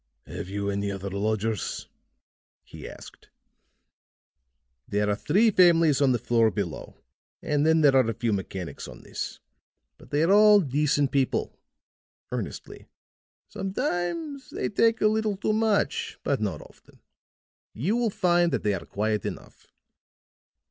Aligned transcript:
"Have 0.25 0.49
you 0.49 0.71
any 0.71 0.89
other 0.91 1.11
lodgers?" 1.11 1.87
he 2.63 2.89
asked. 2.89 3.29
"There 4.87 5.07
are 5.07 5.15
three 5.15 5.51
families 5.51 6.01
on 6.01 6.11
the 6.11 6.17
floor 6.17 6.49
below, 6.49 7.03
and 7.43 7.67
then 7.67 7.81
there 7.81 7.95
are 7.95 8.09
a 8.09 8.15
few 8.15 8.33
mechanics 8.33 8.87
on 8.87 9.01
this. 9.03 9.39
But 9.99 10.09
they 10.09 10.23
are 10.23 10.31
all 10.31 10.59
decent 10.59 11.11
people," 11.11 11.55
earnestly. 12.31 12.87
"Sometimes 13.47 14.49
they 14.49 14.69
take 14.69 15.01
a 15.01 15.07
little 15.07 15.37
too 15.37 15.53
much, 15.53 16.17
but 16.23 16.41
not 16.41 16.63
often. 16.63 16.99
You 17.75 17.95
will 17.95 18.09
find 18.09 18.51
that 18.53 18.63
they 18.63 18.73
are 18.73 18.87
quiet 18.87 19.23
enough." 19.23 19.67